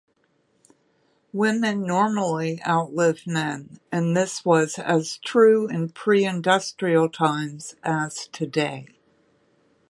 Women 1.31 1.85
normally 1.85 2.59
outlive 2.67 3.27
men, 3.27 3.79
and 3.91 4.17
this 4.17 4.43
was 4.43 4.79
as 4.79 5.19
true 5.19 5.67
in 5.67 5.89
pre-industrial 5.89 7.09
times 7.09 7.75
as 7.83 8.27
today. 8.29 8.87